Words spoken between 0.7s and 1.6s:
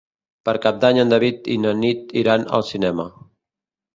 d'Any en David i